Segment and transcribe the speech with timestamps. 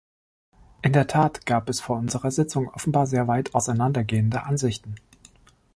[0.81, 4.95] In der Tat gab es vor unserer Sitzung offenbar sehr weit auseinandergehende Ansichten.